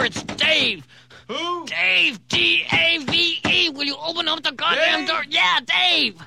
door. 0.00 0.06
It's 0.06 0.22
Dave. 0.22 0.86
Who? 1.28 1.66
Dave. 1.66 2.26
D 2.28 2.64
A 2.72 2.98
V 3.04 3.40
E. 3.46 3.70
Will 3.70 3.84
you 3.84 3.96
open 3.96 4.28
up 4.28 4.42
the 4.42 4.52
goddamn 4.52 5.00
Dave? 5.00 5.08
door? 5.08 5.24
Yeah, 5.28 5.60
Dave. 5.64 6.20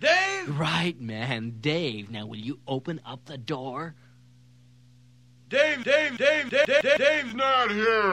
Dave? 0.00 0.58
Right, 0.58 1.00
man. 1.00 1.56
Dave. 1.60 2.10
Now, 2.10 2.26
will 2.26 2.36
you 2.36 2.58
open 2.66 3.00
up 3.06 3.24
the 3.24 3.38
door? 3.38 3.94
Dave, 5.48 5.84
Dave, 5.84 6.18
Dave, 6.18 6.50
Dave, 6.50 6.66
Dave, 6.66 6.98
Dave's 6.98 7.34
not 7.34 7.70
here. 7.70 8.12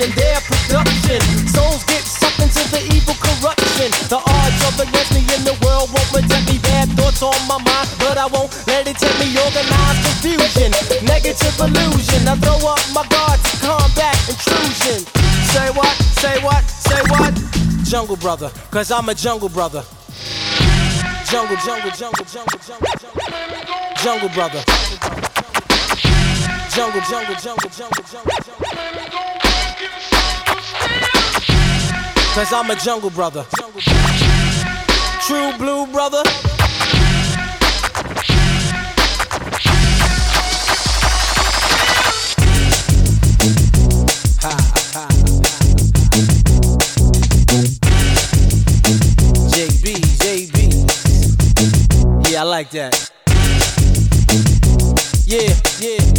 in 0.00 0.10
their 0.16 0.40
production. 0.48 1.20
Souls 1.44 1.84
get 1.84 2.00
sucked 2.00 2.40
into 2.40 2.64
the 2.72 2.80
evil 2.96 3.12
corruption. 3.20 3.92
The 4.08 4.16
odds 4.16 4.60
of 4.64 4.80
against 4.80 5.12
me 5.12 5.20
in 5.36 5.44
the 5.44 5.52
world 5.60 5.92
won't 5.92 6.08
protect 6.08 6.48
me. 6.48 6.56
Bad 6.64 6.88
thoughts 6.96 7.22
on 7.22 7.36
my 7.44 7.60
mind, 7.60 7.88
but 8.00 8.16
I 8.16 8.26
won't 8.26 8.48
let 8.66 8.88
it 8.88 8.96
take 8.96 9.12
me. 9.20 9.28
Organized 9.36 10.00
confusion, 10.00 10.72
negative 11.04 11.52
illusion. 11.60 12.24
I 12.24 12.34
throw 12.40 12.58
up 12.64 12.80
my 12.96 13.04
guard 13.12 13.38
to 13.44 13.52
combat 13.60 14.16
intrusion. 14.24 15.04
Say 15.52 15.68
what? 15.76 15.94
Say 16.16 16.36
what? 16.40 16.64
Say 16.64 17.00
what? 17.12 17.32
Jungle 17.84 18.16
brother, 18.16 18.50
cause 18.70 18.90
I'm 18.90 19.08
a 19.08 19.14
jungle 19.14 19.48
brother. 19.48 19.84
Jungle, 21.28 21.56
jungle, 21.62 21.92
jungle, 21.92 22.24
jungle, 22.24 22.58
jungle, 22.64 22.94
jungle. 22.98 23.20
Jungle 24.00 24.28
brother. 24.30 24.62
Jungle, 26.72 27.02
jungle, 27.10 27.34
jungle, 27.36 27.70
jungle, 27.70 28.04
jungle, 28.08 28.34
jungle. 28.40 29.49
Cause 32.32 32.52
I'm 32.52 32.70
a 32.70 32.76
jungle 32.76 33.10
brother. 33.10 33.44
True 35.26 35.52
blue 35.58 35.84
brother. 35.88 36.22
JB, 49.50 49.86
JB. 50.22 50.56
Yeah, 52.30 52.42
I 52.42 52.44
like 52.44 52.70
that. 52.70 53.10
Yeah, 55.26 55.54
yeah. 55.80 56.09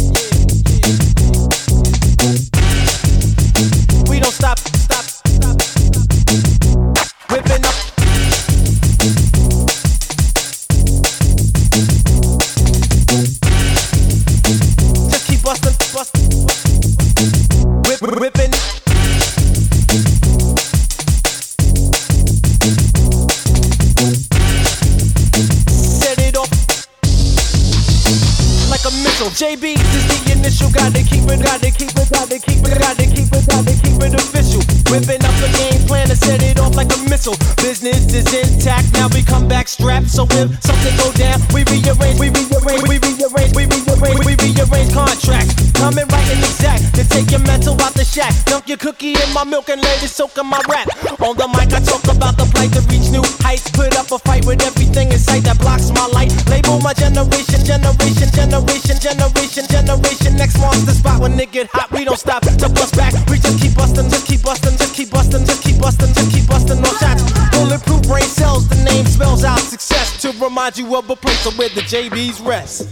Gotta 31.52 31.68
keep 31.70 31.92
it, 31.92 32.08
gotta 32.08 32.38
keep 32.40 32.64
it, 32.64 32.80
gotta 32.80 33.04
keep 33.04 33.28
it, 33.28 33.44
gotta 33.44 33.74
keep 33.76 34.00
it, 34.00 34.14
official. 34.16 34.64
Whipping 34.88 35.20
up 35.20 35.36
a 35.36 35.52
game 35.52 35.84
plan 35.84 36.08
to 36.08 36.16
set 36.16 36.40
it 36.40 36.58
off 36.58 36.74
like 36.76 36.88
a 36.88 36.96
missile. 37.12 37.36
Business 37.60 38.08
is 38.08 38.24
intact. 38.32 38.94
Now 38.94 39.12
we 39.12 39.20
come 39.22 39.48
back 39.48 39.68
strapped. 39.68 40.08
So 40.08 40.24
if 40.32 40.48
something 40.64 40.96
go 40.96 41.12
down, 41.12 41.44
we 41.52 41.60
rearrange, 41.68 42.16
we 42.16 42.32
rearrange, 42.32 42.88
we 42.88 42.96
rearrange, 42.96 43.52
we 43.52 43.68
rearrange, 43.68 44.24
we 44.24 44.32
rearrange 44.32 44.96
contracts. 44.96 45.52
Coming 45.76 46.08
right 46.08 46.28
and 46.32 46.40
exact 46.40 46.96
to 46.96 47.04
take 47.04 47.30
your 47.30 47.44
mental 47.44 47.76
out 47.84 47.92
the 47.92 48.04
shack. 48.04 48.32
Dunk 48.48 48.66
your 48.72 48.78
cookie 48.80 49.12
in 49.12 49.28
my 49.36 49.44
milk 49.44 49.68
and 49.68 49.82
let 49.82 50.02
it 50.02 50.08
soak 50.08 50.32
in 50.40 50.46
my 50.48 50.60
rap. 50.72 50.88
On 51.20 51.36
the 51.36 51.52
mic, 51.52 51.68
I 51.76 51.84
talk 51.84 52.08
about 52.08 52.40
the 52.40 52.48
plight 52.48 52.72
to 52.72 52.80
reach 52.88 53.12
new 53.12 53.24
heights. 53.44 53.68
Put 53.68 53.92
up 54.00 54.10
a 54.10 54.16
fight 54.24 54.46
with 54.46 54.64
everything 54.64 55.12
in 55.12 55.18
sight 55.18 55.44
that 55.44 55.60
blocks 55.60 55.92
my 55.92 56.08
light. 56.16 56.32
Label 56.52 56.80
my 56.80 56.92
generation, 56.92 57.64
generation, 57.64 58.28
generation, 58.30 58.98
generation, 59.00 59.64
generation. 59.72 60.36
Next 60.36 60.58
monster 60.60 60.92
spot 60.92 61.18
when 61.22 61.40
it 61.40 61.50
get 61.50 61.66
hot, 61.72 61.90
we 61.90 62.04
don't 62.04 62.18
stop 62.18 62.42
to 62.42 62.68
bust 62.68 62.94
back. 62.94 63.14
We 63.30 63.38
just 63.38 63.58
keep 63.58 63.74
busting, 63.74 64.10
just 64.10 64.26
keep 64.26 64.42
busting, 64.42 64.76
just 64.76 64.94
keep 64.94 65.10
busting, 65.10 65.46
just 65.46 65.62
keep 65.62 65.80
busting, 65.80 66.12
just 66.12 66.30
keep 66.30 66.46
busting 66.46 66.82
no 66.82 66.92
shots. 67.00 67.22
Bulletproof 67.56 68.02
brain 68.02 68.28
cells, 68.28 68.68
the 68.68 68.76
name 68.84 69.06
spells 69.06 69.44
out 69.44 69.60
success 69.60 70.20
to 70.20 70.32
remind 70.44 70.76
you 70.76 70.94
of 70.94 71.08
a 71.08 71.16
place 71.16 71.42
where 71.56 71.70
the 71.70 71.80
JBs 71.80 72.44
rest. 72.44 72.86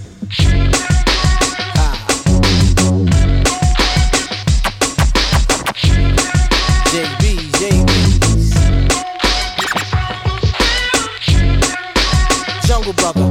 Ah. 1.76 1.96
JBs. 6.88 7.50
Jungle 12.66 12.92
Brother. 12.94 13.29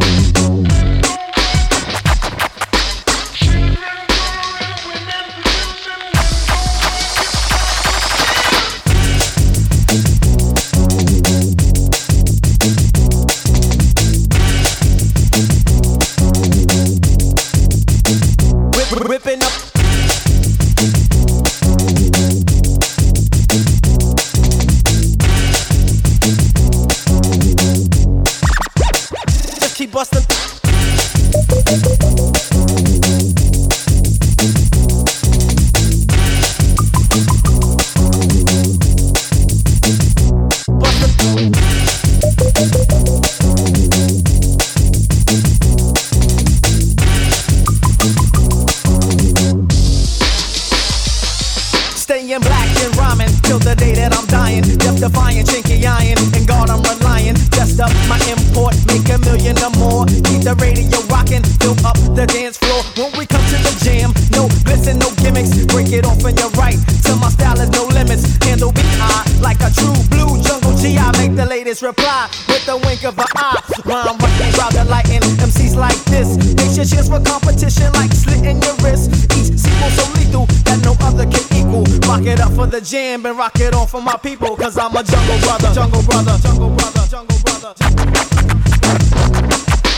For 82.60 82.68
the 82.68 82.82
jam 82.82 83.26
and 83.26 83.38
rock 83.38 83.58
it 83.60 83.74
on 83.74 83.88
for 83.88 84.02
my 84.02 84.18
people. 84.18 84.56
Cause 84.58 84.78
I'm 84.78 84.94
a 84.96 85.04
jungle 85.04 85.40
brother, 85.40 85.72
jungle 85.74 86.04
brother, 86.04 86.38
jungle 86.42 86.70
brother, 86.76 87.08
jungle 87.10 87.40
brother. 87.40 87.74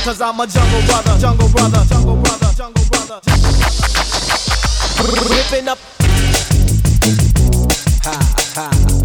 Cause 0.04 0.22
I'm 0.22 0.40
a 0.40 0.46
jungle 0.46 0.82
brother, 0.86 1.18
jungle 1.20 1.50
brother, 1.50 1.84
jungle 1.90 2.18
brother, 2.22 2.54
jungle 2.56 2.86
brother. 2.92 3.20
Ripping 5.34 5.70
up. 5.70 5.80
Ha, 8.04 8.14
ha, 8.56 8.70
ha. 8.70 9.01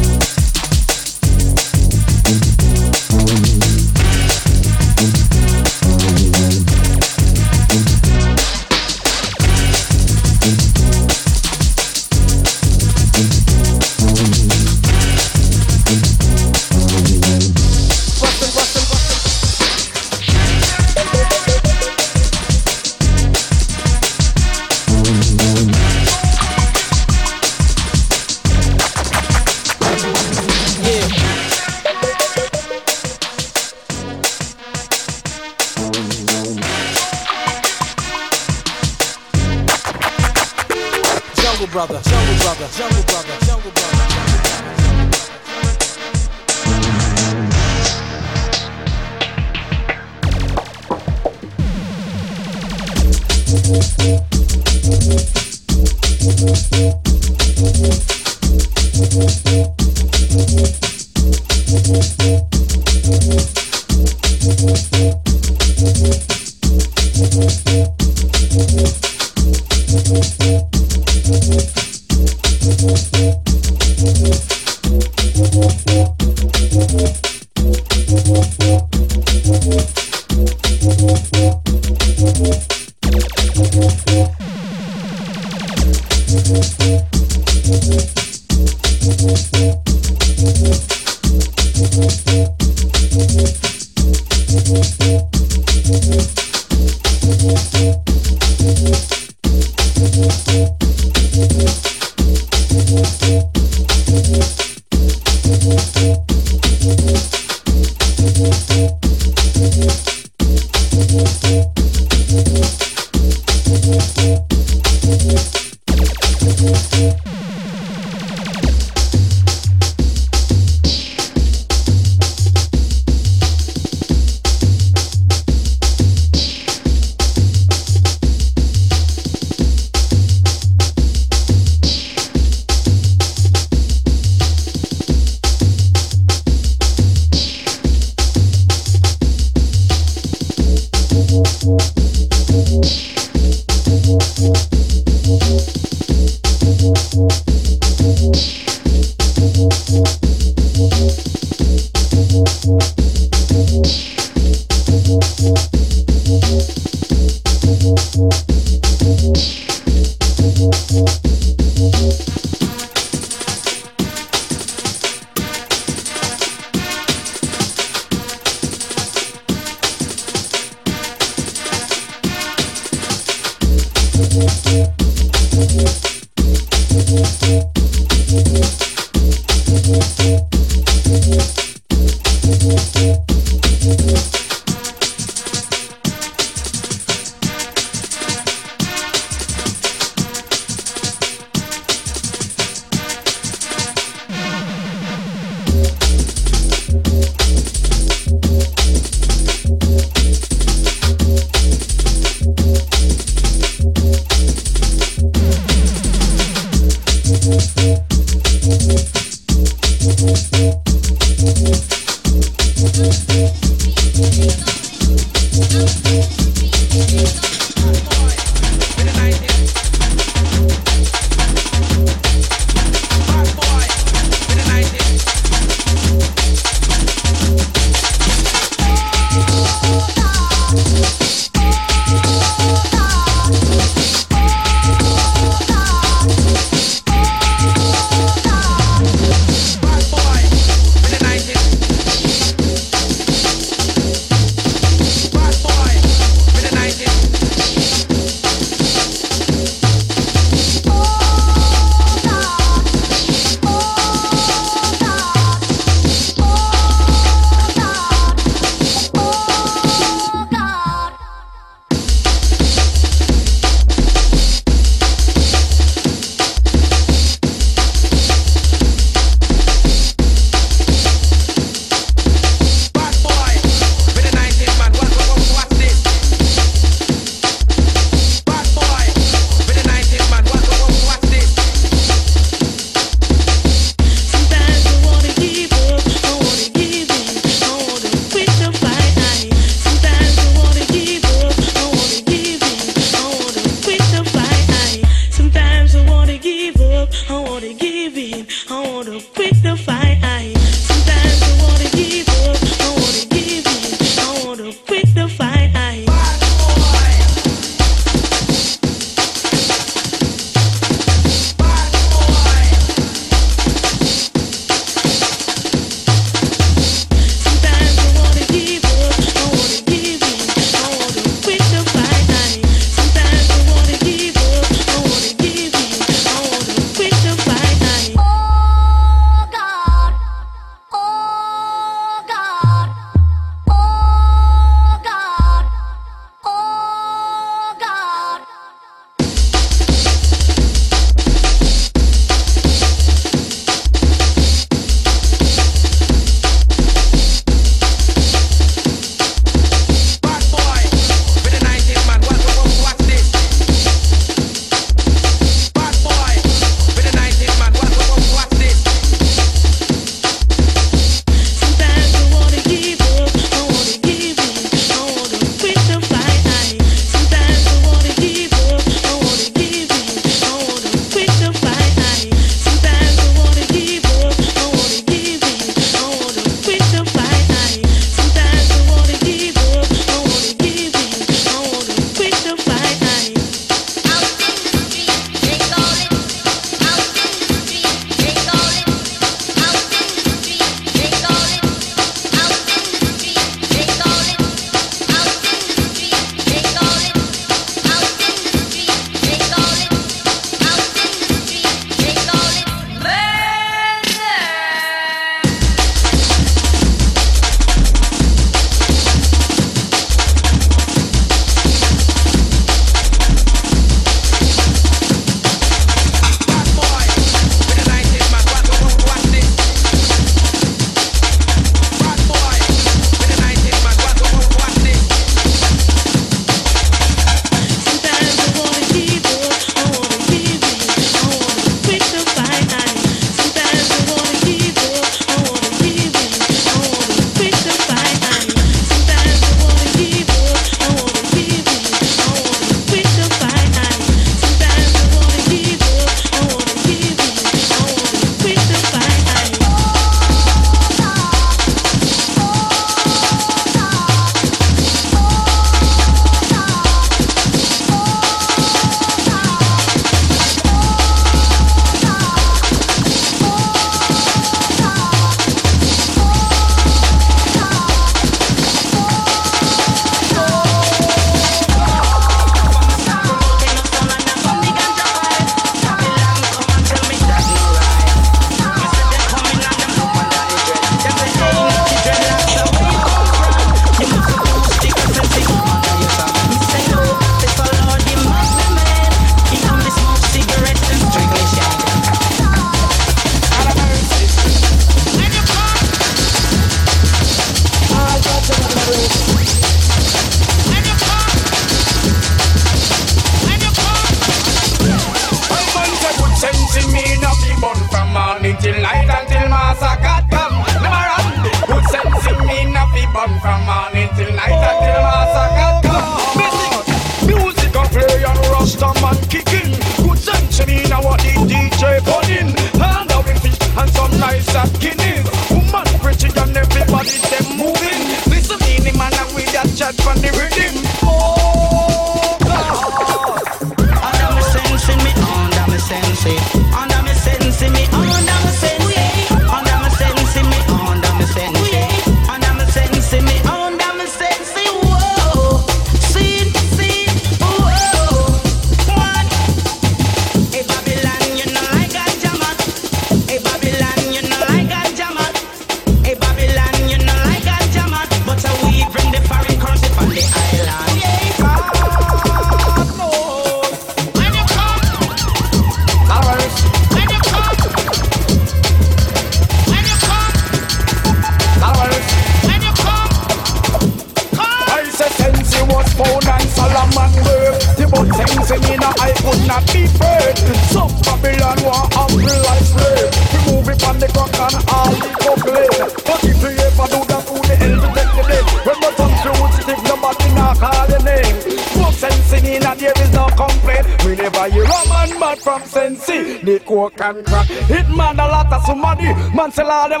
and 597.04 597.26
crack. 597.26 597.46
It 597.50 597.88
man 597.96 598.18
a 598.18 598.26
lot 598.26 598.52
of 598.52 598.64
somebody, 598.64 599.04
man 599.34 599.52
sell 599.52 599.70
all 599.70 599.88
them 599.88 600.00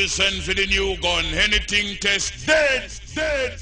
Wilson 0.00 0.40
for 0.40 0.54
the 0.54 0.66
new 0.68 0.96
gun. 1.02 1.26
Anything 1.34 1.94
test 1.98 2.46
dead, 2.46 2.90
dead. 3.14 3.59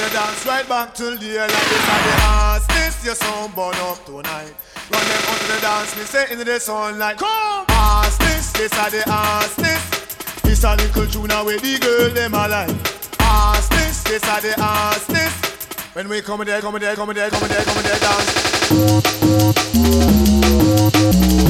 To 0.00 0.08
dance 0.14 0.46
right 0.46 0.66
back 0.66 0.94
till 0.94 1.14
the 1.18 1.38
like 1.38 1.50
this. 1.50 1.88
And 1.92 2.04
the 2.06 2.12
ask 2.24 2.66
this, 2.72 3.04
your 3.04 3.14
sound 3.14 3.54
burn 3.54 3.74
up 3.74 4.02
tonight. 4.06 4.54
Run 4.90 5.04
them 5.04 5.22
out 5.28 5.38
to 5.40 5.46
the 5.46 5.60
dance, 5.60 5.94
me 5.94 6.04
say 6.04 6.24
into 6.32 6.44
the 6.44 6.58
sunlight. 6.58 7.18
Come, 7.18 7.66
ask 7.68 8.18
this, 8.18 8.50
this 8.52 8.72
are 8.78 8.88
the 8.88 9.06
ask 9.06 9.56
this. 9.56 9.82
This 10.40 10.64
a 10.64 10.74
little 10.74 11.06
tune 11.06 11.28
where 11.44 11.58
the 11.58 11.78
girl 11.78 12.08
them 12.08 12.32
a 12.32 12.48
like. 12.48 12.70
Ask 13.20 13.70
this, 13.72 14.02
this 14.04 14.24
are 14.24 14.40
the 14.40 14.54
ask 14.58 15.06
this. 15.06 15.32
When 15.92 16.08
we 16.08 16.22
come 16.22 16.44
there, 16.46 16.62
come 16.62 16.78
there, 16.78 16.96
come 16.96 17.12
there, 17.12 17.28
come 17.28 17.48
there, 17.48 17.62
come 17.62 17.82
there, 17.82 17.98
dance. 21.20 21.49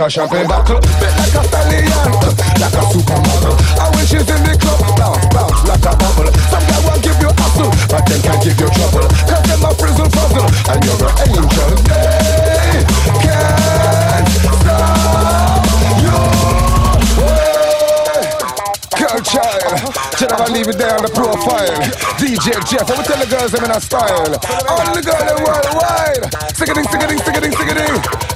Like 0.00 0.08
a 0.08 0.10
champagne 0.10 0.48
bottle. 0.48 0.80
Bet 0.80 1.12
like 1.12 1.36
a 1.36 1.42
stallion 1.44 1.84
Like 2.56 2.72
a 2.72 2.82
supermodel. 2.88 3.52
And 3.52 3.90
when 3.92 4.04
she's 4.08 4.24
in 4.24 4.40
the 4.48 4.56
club. 4.56 4.80
Bounce, 4.96 5.28
bounce 5.28 5.60
like 5.68 5.84
a 5.84 5.92
bubble. 5.92 6.32
Some 6.48 6.64
guy 6.64 6.80
will 6.88 7.00
give 7.04 7.20
you 7.20 7.28
hustle 7.36 7.68
But 7.84 8.08
them 8.08 8.20
can't 8.24 8.40
give 8.40 8.56
you 8.56 8.68
trouble. 8.72 9.04
Cause 9.28 9.44
them 9.44 9.60
a 9.60 9.70
frizzle 9.76 10.08
puzzle 10.08 10.48
And 10.72 10.80
you're 10.80 11.04
an 11.04 11.12
angel. 11.28 11.68
They 11.84 12.80
can't 13.20 14.28
stop 14.56 15.68
you. 16.00 16.16
Girl 18.96 19.20
child 19.20 19.84
Should 20.16 20.32
I 20.32 20.48
leave 20.48 20.68
it 20.68 20.78
there 20.80 20.96
on 20.96 21.04
the 21.04 21.12
profile? 21.12 21.76
DJ 22.16 22.56
Jeff 22.64 22.88
I 22.88 22.96
will 22.96 23.04
tell 23.04 23.20
the 23.20 23.28
girls 23.28 23.52
I'm 23.52 23.64
in 23.64 23.70
a 23.70 23.80
style? 23.80 24.32
All 24.64 24.94
the 24.96 25.04
girls 25.04 25.40
worldwide. 25.44 26.24
Sing-a-ding, 26.56 26.88
sing-a-ding, 26.88 27.18
sing-a-ding, 27.18 27.52
sing-a-ding 27.52 28.29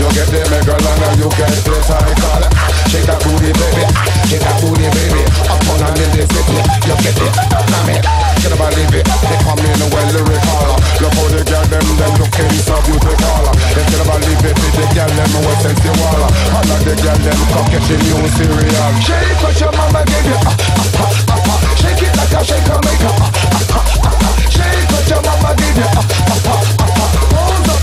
You 0.00 0.08
get 0.16 0.32
the 0.32 0.40
mega 0.48 0.72
long 0.80 0.96
and 0.96 1.20
you 1.20 1.28
get 1.36 1.52
this 1.60 1.88
high 1.92 2.16
call 2.24 2.40
Shake 2.88 3.04
that 3.04 3.20
booty 3.20 3.52
baby. 3.52 3.84
Shake 4.32 4.40
that 4.40 4.56
booty 4.64 4.88
baby. 4.96 5.20
Up 5.44 5.60
on 5.76 5.84
and 5.84 6.00
in 6.00 6.08
the 6.16 6.24
city 6.24 6.56
You 6.88 6.96
get 7.04 7.20
it, 7.20 7.32
damn 7.52 7.90
it. 7.92 8.00
Can 8.40 8.48
I 8.48 8.56
believe 8.56 8.96
it. 8.96 9.04
They 9.04 9.36
come 9.44 9.60
in 9.60 9.76
well 9.92 10.08
lyrical. 10.08 10.72
Look 11.04 11.12
how 11.12 11.28
the 11.28 11.44
girl 11.44 11.66
them 11.68 11.84
them 12.00 12.12
looking 12.16 12.48
so 12.64 12.80
beautiful. 12.88 13.44
They 13.76 13.84
can 13.92 14.00
believe 14.08 14.40
it 14.40 14.56
The 14.56 14.84
girl 14.88 15.12
them 15.12 15.32
who 15.36 15.52
sensual. 15.68 16.24
I 16.48 16.64
like 16.64 16.80
the 16.80 16.94
girl 16.96 17.20
them 17.20 17.40
cocky 17.52 17.78
she 17.84 17.96
new 18.00 18.24
cereal 18.40 18.92
Shake 19.04 19.36
what 19.44 19.52
your 19.60 19.72
mama 19.76 20.00
gave 20.08 20.32
you 20.32 20.38
ah 20.40 20.48
ah, 20.48 20.96
ah, 20.96 21.12
ah, 21.28 21.44
ah. 21.44 21.60
Shake 21.76 22.08
it 22.08 22.12
like 22.16 22.32
a 22.32 22.40
shaker 22.40 22.80
maker. 22.88 23.12
Ah. 23.20 23.84
ah 24.08 24.32
Shake 24.48 24.88
what 24.96 25.04
your 25.12 25.20
mama 25.28 25.52
gave 25.60 25.76
you 25.76 26.89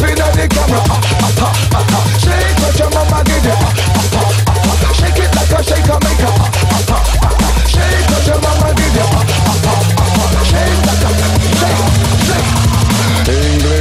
up 0.04 0.10
in 0.10 0.16
the 0.16 0.48
camera. 0.48 0.82
Shake 2.22 2.60
what 2.62 2.78
your 2.78 2.90
mama 2.92 3.24
gave 3.26 3.46
you. 3.46 3.58
Shake 4.94 5.18
it 5.18 5.32
like 5.36 5.52
a 5.52 5.64
shaker 5.64 5.98
maker. 6.06 6.34
Shake 7.66 8.10
what 8.12 8.28
your 8.28 8.40
mama 8.42 8.74
gave 8.78 8.94
you. 8.94 9.08
Shake 10.46 10.86
like 10.86 11.04
a 11.04 11.17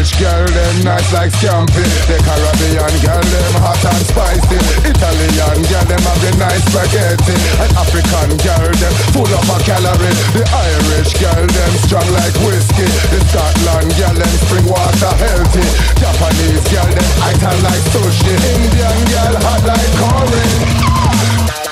English 0.07 0.23
girl, 0.23 0.47
them 0.47 0.85
nice 0.85 1.13
like 1.13 1.33
scampi. 1.33 1.83
The 2.07 2.17
Caribbean 2.23 2.95
girl, 3.03 3.27
them 3.27 3.55
hot 3.59 3.83
and 3.91 4.07
spicy. 4.07 4.59
Italian 4.87 5.59
girl, 5.67 5.87
them 5.91 6.03
have 6.07 6.21
the 6.23 6.31
nice 6.39 6.63
spaghetti. 6.71 7.35
And 7.59 7.73
African 7.75 8.31
girl, 8.39 8.71
them 8.71 8.95
full 9.11 9.27
of 9.27 9.51
a 9.51 9.59
calorie. 9.67 10.15
The 10.31 10.45
Irish 10.47 11.13
girl, 11.19 11.47
them 11.47 11.73
strong 11.83 12.07
like 12.15 12.37
whiskey. 12.47 12.87
The 12.87 13.19
Scotland 13.27 13.91
girl, 13.99 14.15
them 14.15 14.35
spring 14.47 14.67
water 14.71 15.15
healthy. 15.19 15.67
Japanese 15.99 16.67
girl, 16.71 16.87
them 16.87 17.11
item 17.27 17.59
like 17.67 17.85
sushi. 17.91 18.35
Indian 18.63 18.99
girl, 19.11 19.35
hot 19.43 19.63
like 19.67 19.91
curry 19.99 21.66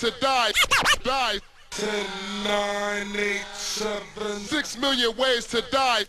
to 0.00 0.10
die. 0.20 0.52
Die. 1.04 1.40
10, 1.70 1.88
9, 2.44 3.16
8, 3.16 3.56
7. 3.56 4.38
6 4.46 4.78
million 4.78 5.16
ways 5.16 5.46
to 5.46 5.62
die. 5.70 6.04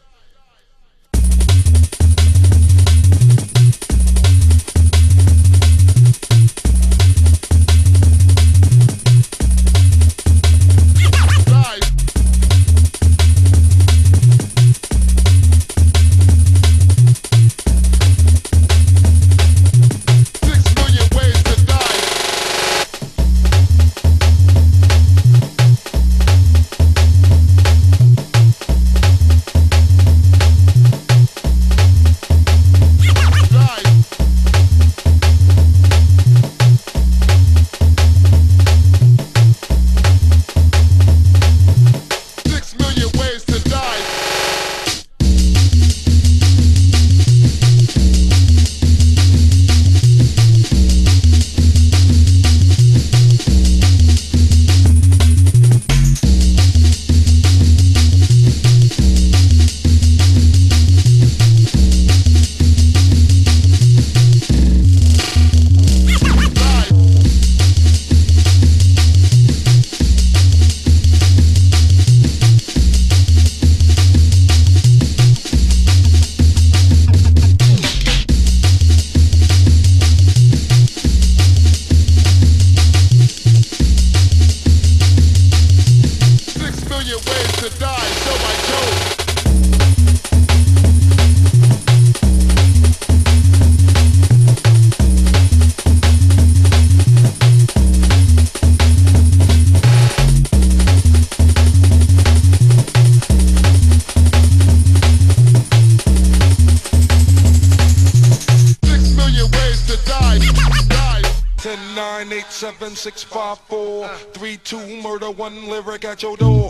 one 115.32 115.68
lyric 115.68 116.06
at 116.06 116.22
your 116.22 116.38
door. 116.38 116.67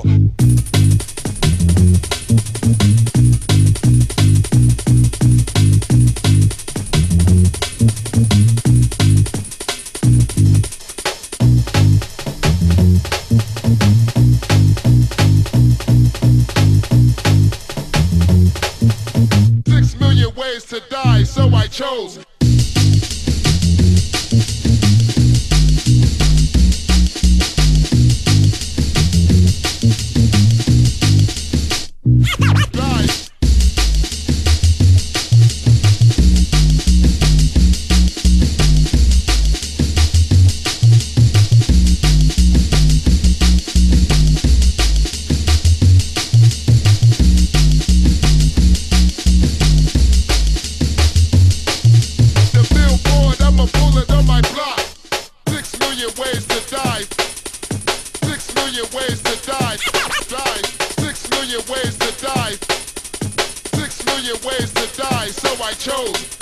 chose. 65.80 66.38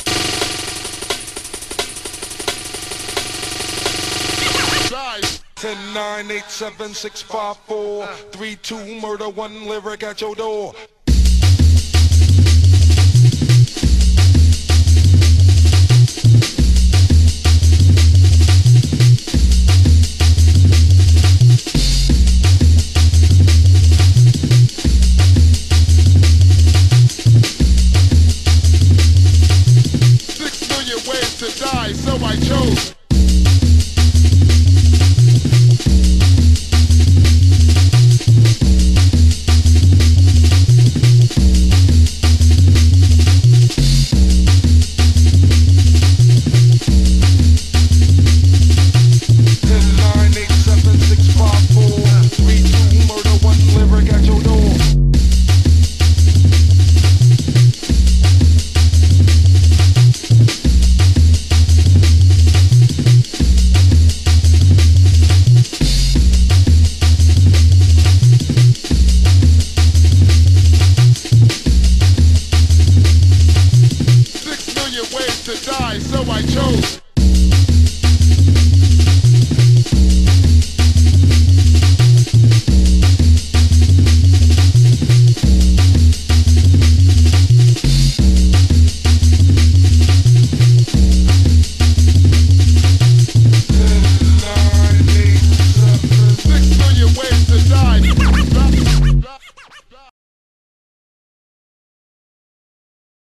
10, 5.56 5.94
9, 5.94 6.32
8, 6.32 6.44
7, 6.44 6.94
6, 6.94 7.22
5, 7.24 7.58
4, 7.58 8.08
3, 8.08 8.56
2, 8.58 9.02
murder, 9.02 9.30
1 9.30 9.68
lyric 9.68 10.04
at 10.04 10.22
your 10.22 10.36
door. 10.36 10.74